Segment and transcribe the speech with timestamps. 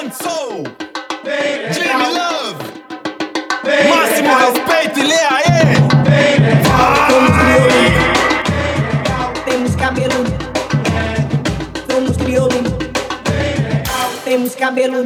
[0.00, 0.12] Band
[1.74, 2.64] Jimmy Love,
[3.90, 5.60] máximo respeito e lê aê.
[9.44, 10.24] Temos cabelo,
[11.90, 12.78] somos crioulo,
[14.24, 15.04] temos cabelo.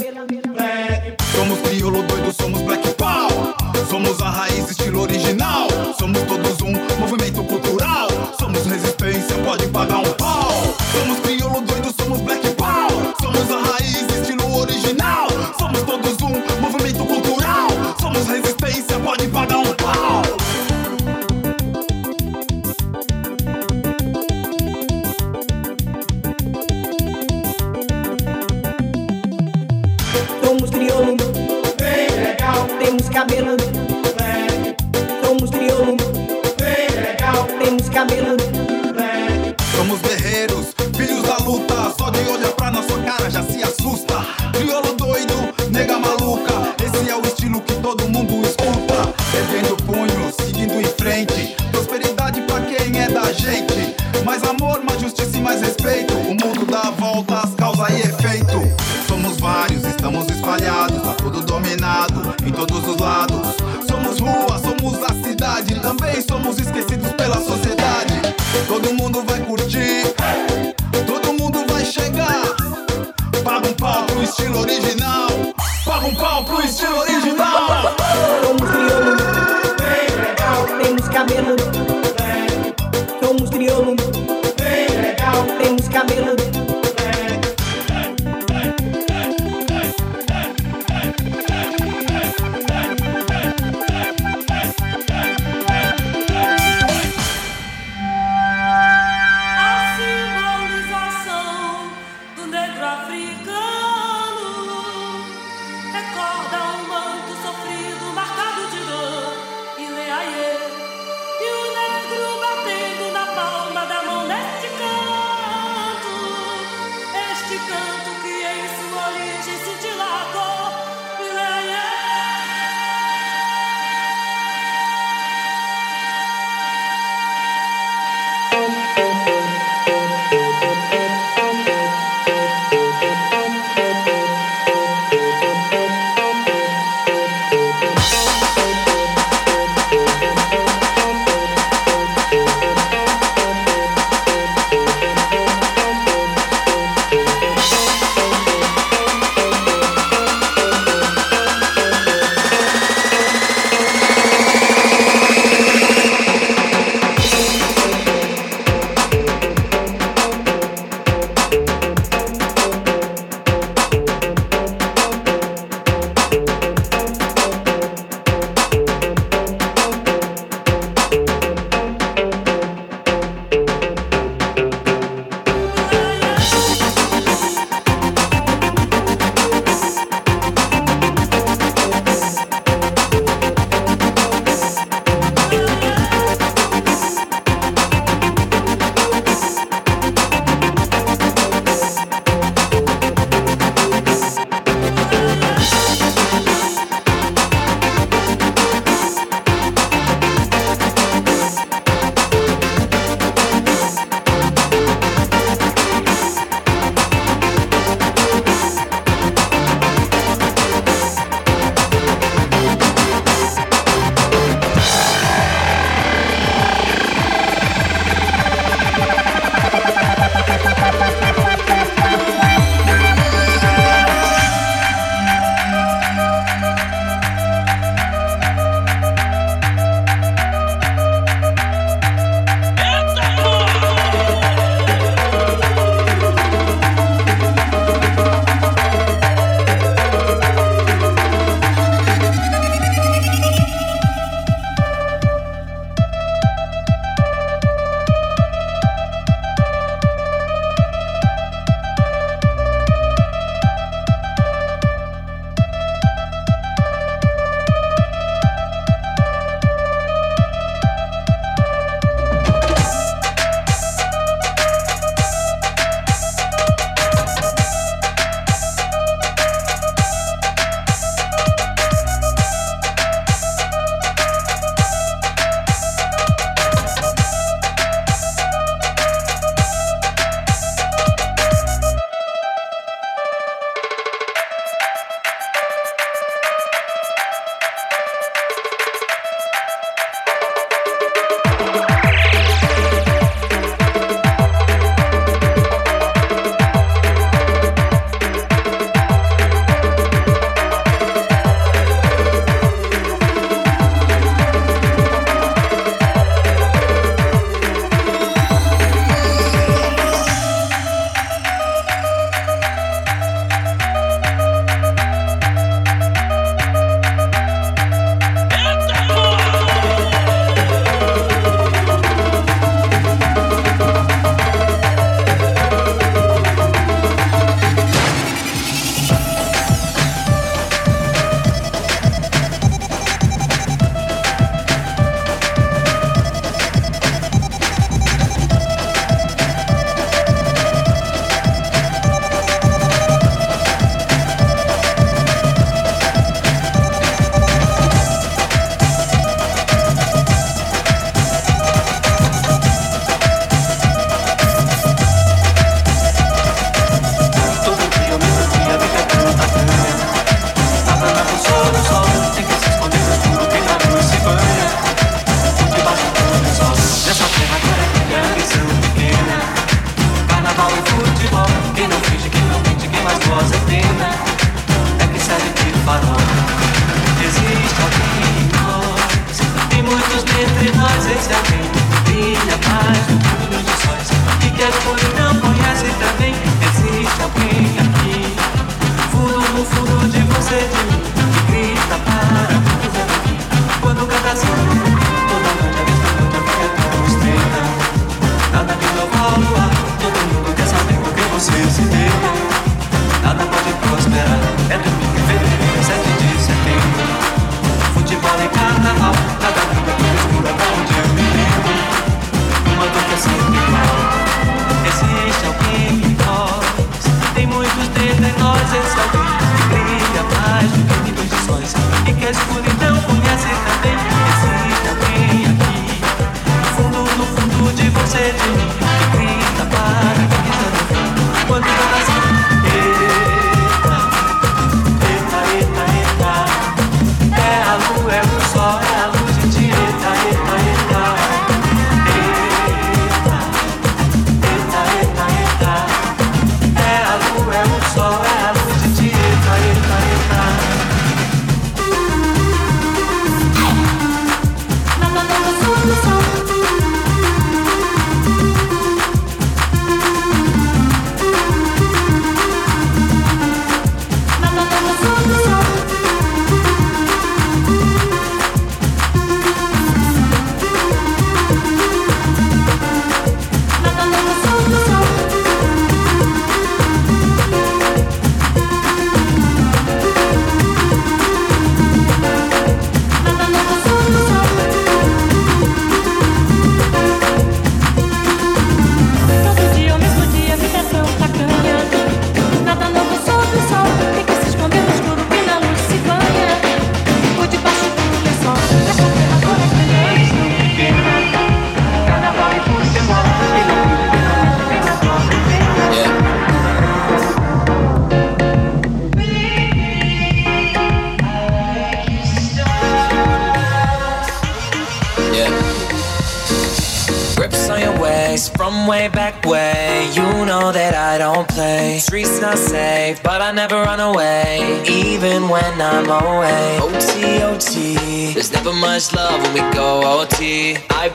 [1.35, 3.55] Somos crioulo doido, somos black power.
[3.91, 5.67] Somos a raiz, estilo original.
[5.99, 8.07] Somos todos um movimento cultural.
[8.39, 10.84] Somos resistência, pode pagar um pau.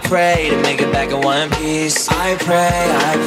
[0.10, 2.10] pray to make it back in one piece.
[2.10, 3.19] I pray, I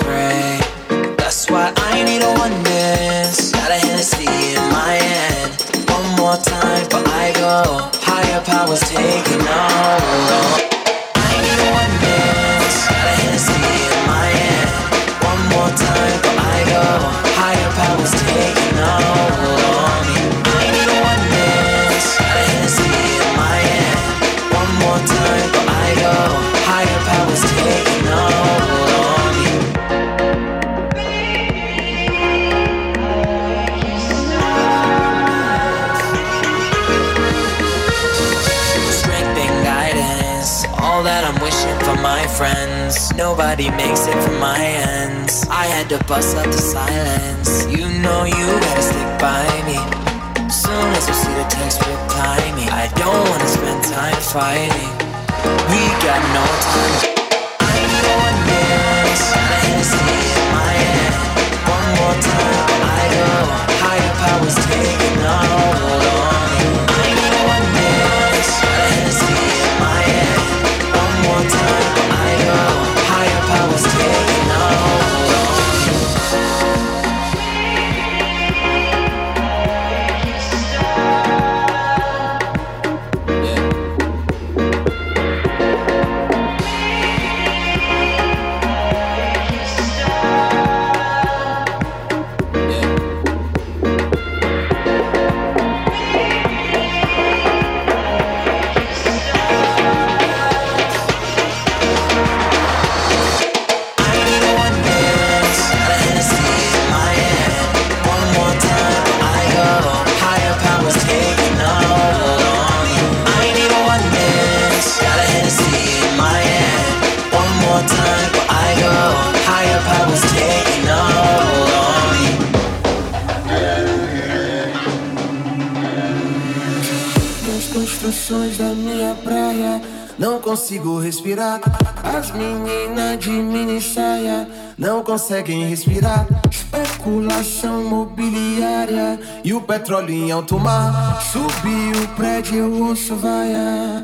[140.42, 141.22] em alto mar.
[141.30, 144.02] Subi o prédio, eu ouço vaiar.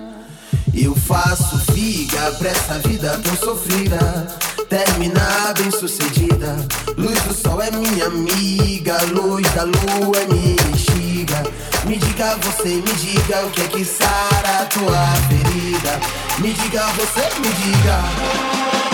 [0.75, 4.27] Eu faço figa pra essa vida tão sofrida.
[4.69, 6.57] Terminar bem sucedida.
[6.97, 11.43] Luz do sol é minha amiga, luz da lua é minha bexiga.
[11.87, 16.01] Me diga você, me diga o que é que sara a tua ferida.
[16.39, 18.88] Me diga você, me diga.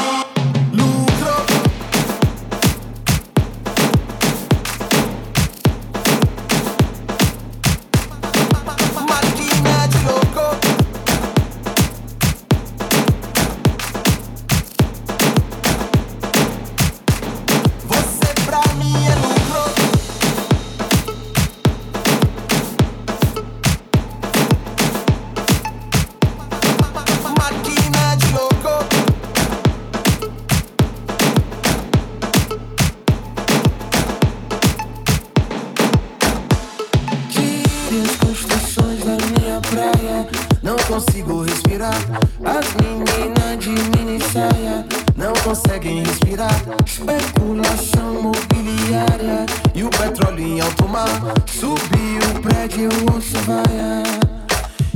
[40.94, 41.96] consigo respirar.
[42.44, 44.86] As meninas de mini saia
[45.16, 46.54] não conseguem respirar.
[46.86, 51.08] Especulação mobiliária e o petróleo em alto mar.
[51.46, 54.04] Subi o prédio, ouço vaia.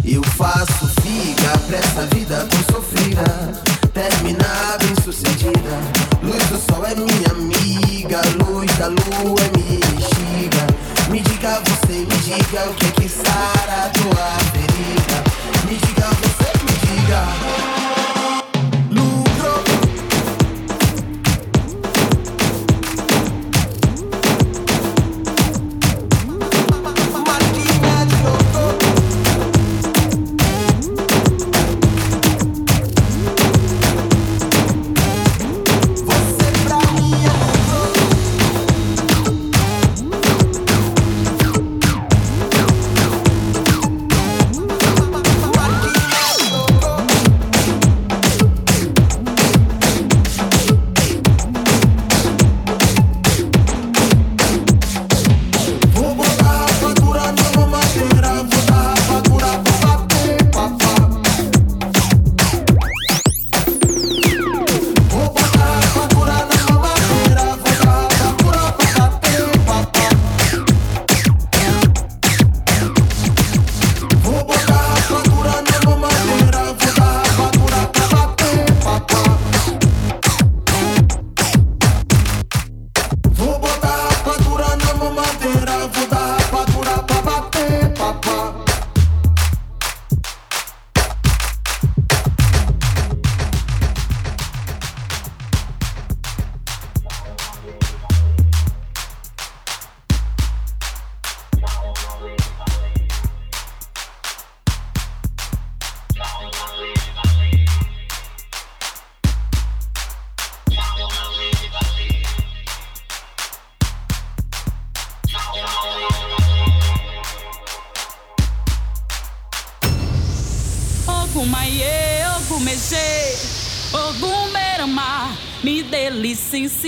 [0.05, 3.68] Eu faço figa pra essa vida tão sofrida.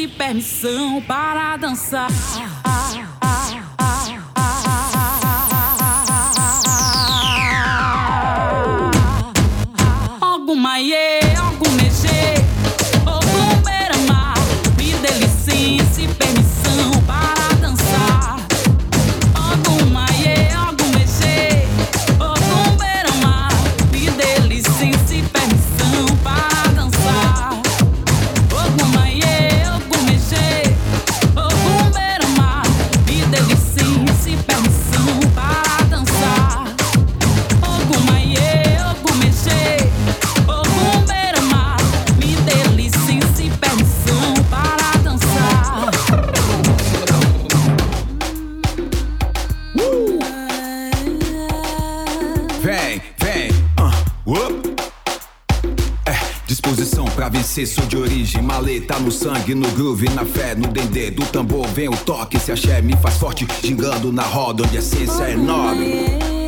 [0.07, 2.09] Permissão para dançar.
[58.91, 62.41] Tá no sangue, no groove, na fé, no dendê do tambor vem o toque.
[62.41, 66.40] Se axé me faz forte, gingando na roda onde a essência é nobre.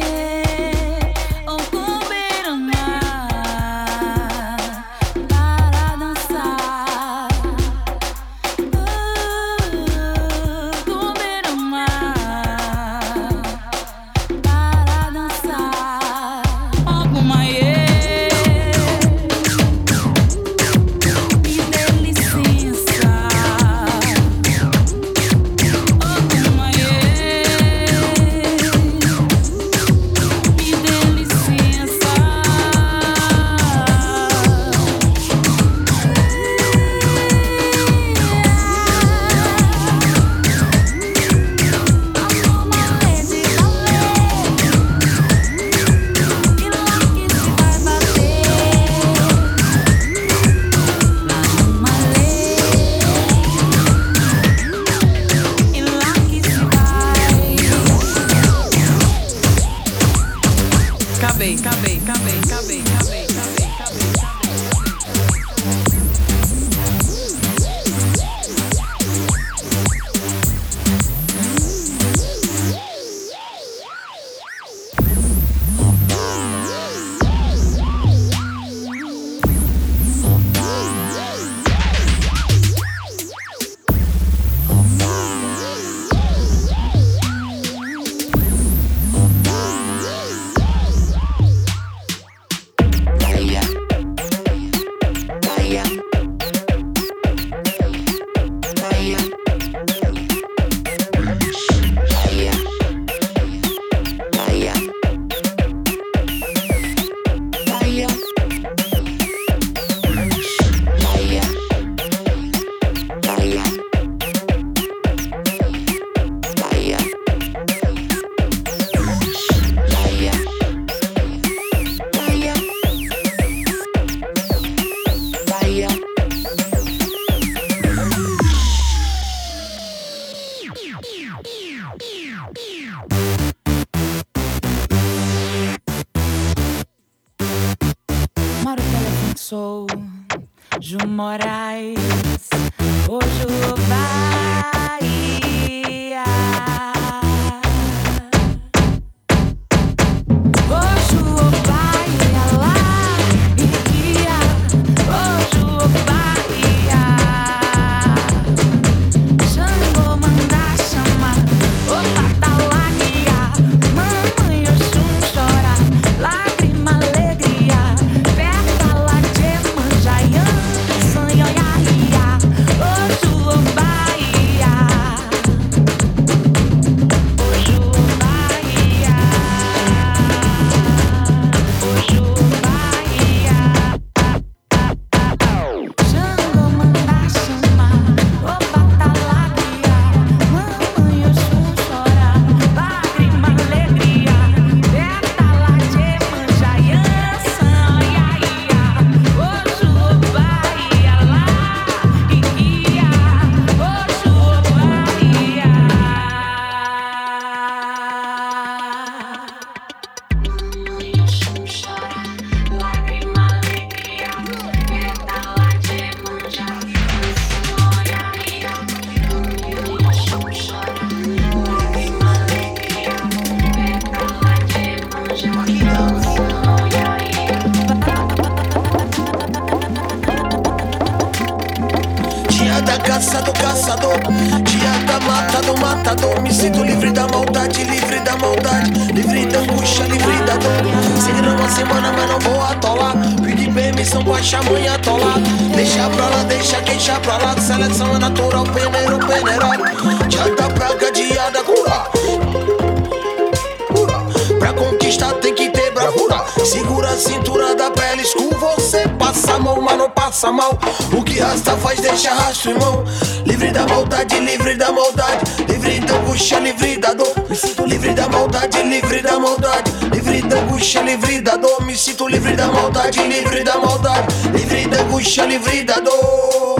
[275.52, 276.78] livre da dor,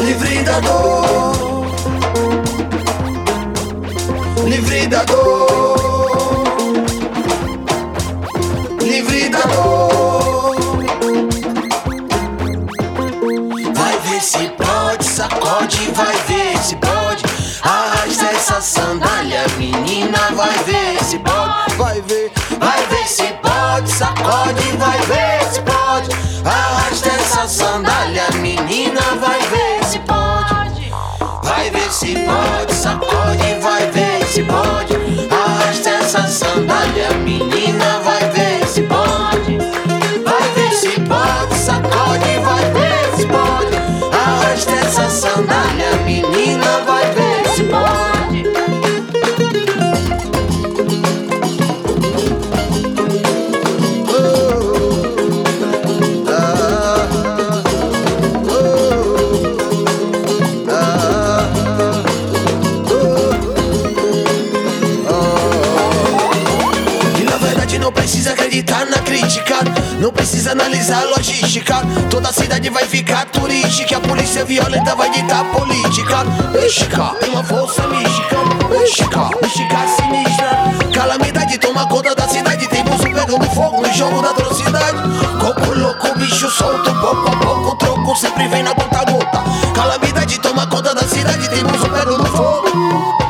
[0.00, 1.66] livre da dor,
[4.44, 6.72] livre da dor,
[8.80, 10.54] livre da dor.
[13.74, 17.24] Vai ver se pode, sacode, vai ver se pode.
[17.62, 24.65] Arrasta essa sandália, menina, vai ver se pode, vai ver, vai ver se pode, sacode
[27.56, 30.92] sandália, menina, vai ver se pode.
[31.42, 34.94] Vai ver se pode, sacode, vai ver se pode.
[35.30, 39.56] Arrasta essa sandália, menina, vai ver se pode.
[40.22, 43.76] Vai ver se pode, sacode, vai ver se pode.
[44.14, 47.25] Arrasta essa sandália, menina, vai ver.
[70.46, 71.74] precisa analisar a logística.
[72.08, 73.96] Toda a cidade vai ficar turística.
[73.96, 76.24] A polícia violenta vai ditar política.
[76.52, 78.36] Mística, uma força mística.
[78.70, 80.50] Mística, mística sinistra.
[80.94, 82.68] Calamidade toma conta da cidade.
[82.68, 84.98] Tem bolso pegando fogo no jogo da atrocidade.
[85.40, 86.94] Copo louco, bicho solto.
[86.94, 89.42] Pouco a pouco, o troco sempre vem na conta gota.
[89.74, 91.48] Calamidade toma conta da cidade.
[91.48, 93.25] Tem bolso pegando fogo.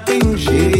[0.00, 0.79] Tem um jeito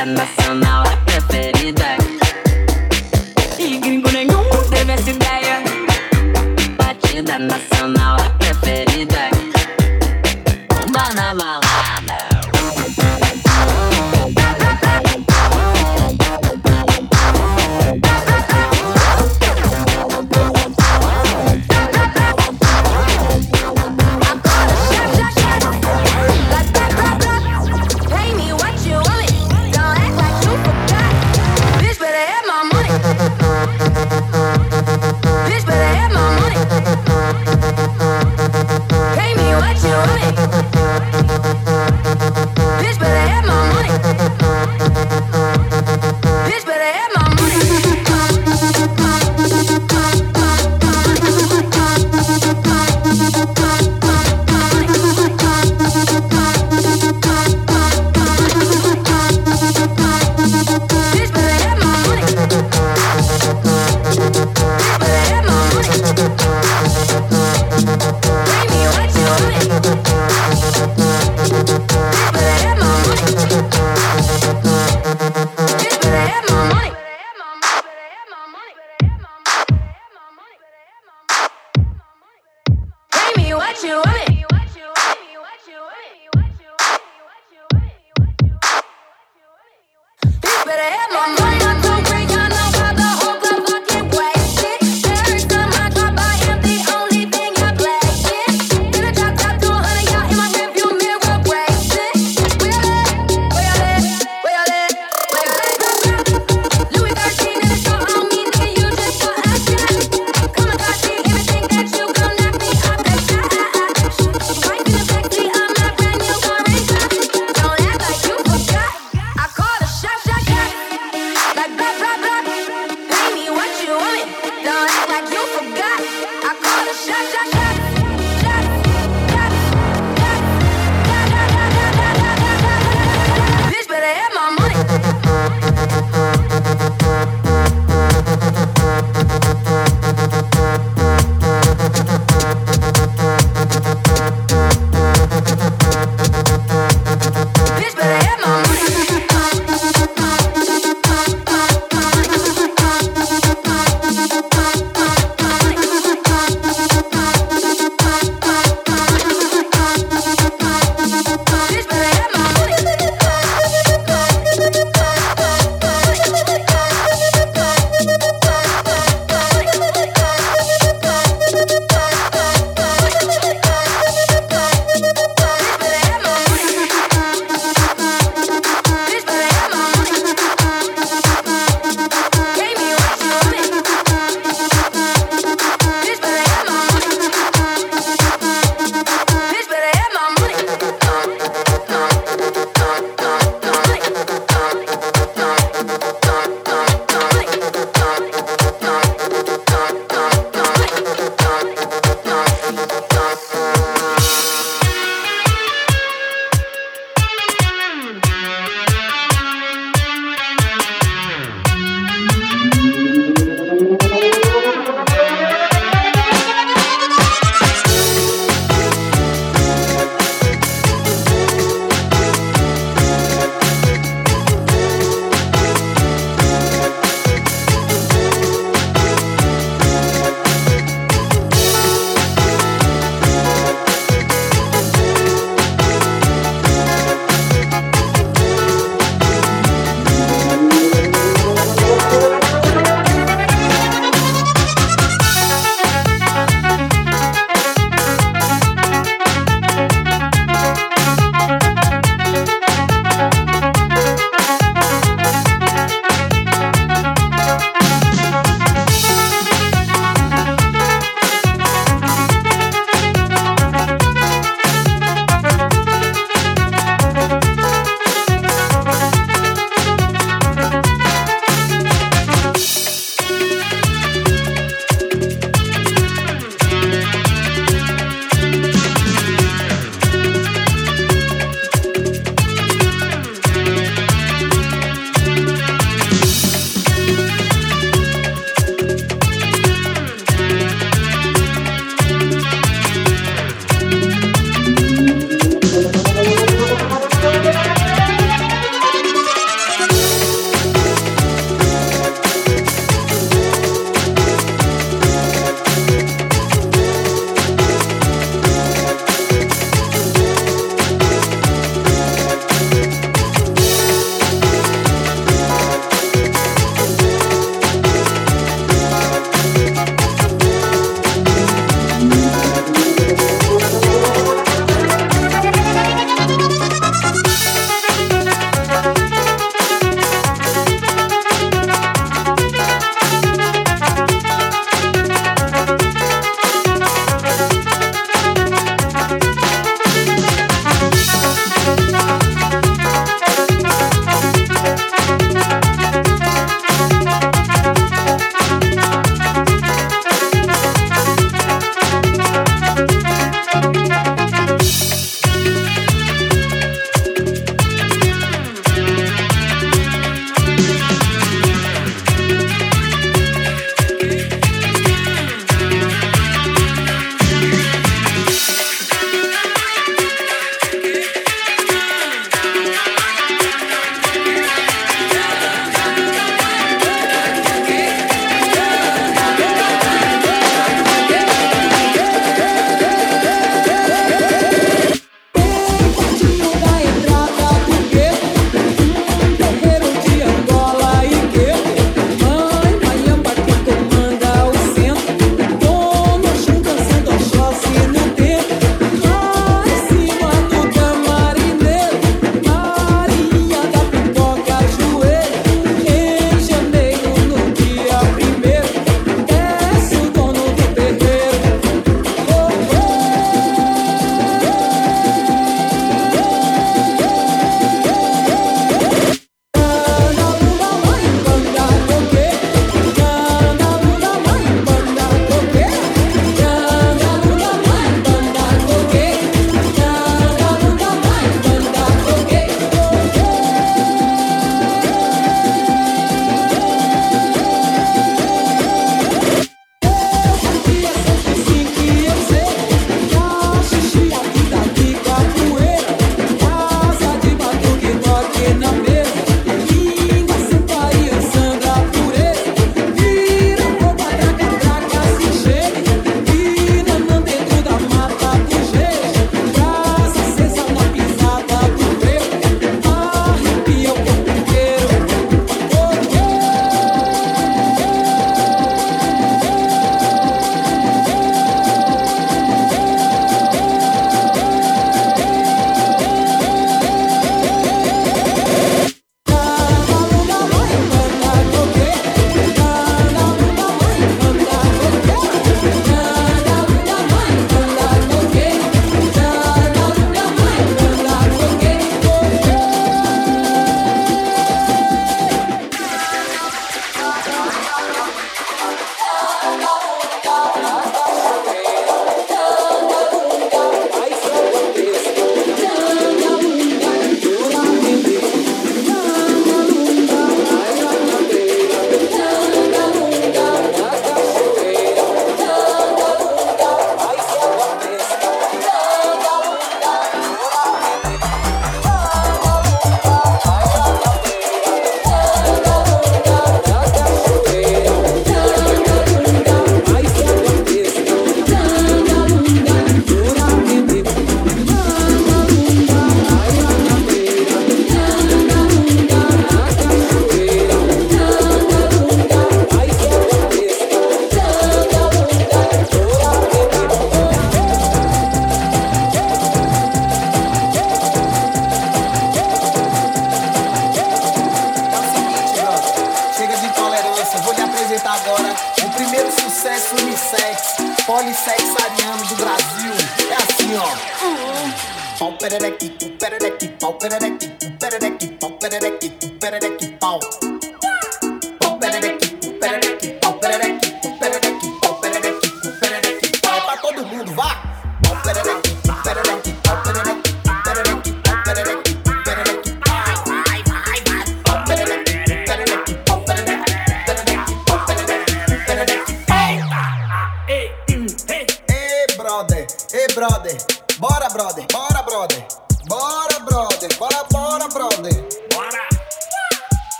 [0.00, 0.69] and I feel